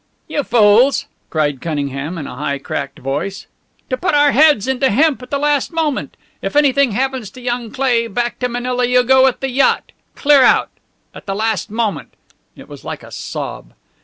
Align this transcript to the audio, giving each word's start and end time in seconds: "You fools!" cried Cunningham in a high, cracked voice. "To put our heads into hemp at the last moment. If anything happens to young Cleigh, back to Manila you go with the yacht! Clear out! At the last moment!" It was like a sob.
"You 0.27 0.41
fools!" 0.43 1.05
cried 1.29 1.61
Cunningham 1.61 2.17
in 2.17 2.25
a 2.25 2.35
high, 2.35 2.57
cracked 2.57 2.97
voice. 2.97 3.45
"To 3.91 3.97
put 3.97 4.15
our 4.15 4.31
heads 4.31 4.67
into 4.67 4.89
hemp 4.89 5.21
at 5.21 5.29
the 5.29 5.37
last 5.37 5.71
moment. 5.71 6.17
If 6.41 6.55
anything 6.55 6.93
happens 6.93 7.29
to 7.29 7.39
young 7.39 7.69
Cleigh, 7.69 8.07
back 8.07 8.39
to 8.39 8.49
Manila 8.49 8.83
you 8.85 9.03
go 9.03 9.23
with 9.25 9.41
the 9.41 9.51
yacht! 9.51 9.91
Clear 10.15 10.41
out! 10.41 10.71
At 11.13 11.27
the 11.27 11.35
last 11.35 11.69
moment!" 11.69 12.15
It 12.55 12.67
was 12.67 12.83
like 12.83 13.03
a 13.03 13.11
sob. 13.11 13.73